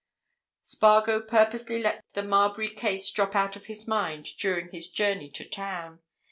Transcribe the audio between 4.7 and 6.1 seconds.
his journey to town.